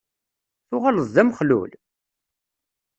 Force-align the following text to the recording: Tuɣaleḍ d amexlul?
Tuɣaleḍ 0.67 1.07
d 1.13 1.17
amexlul? 1.21 1.71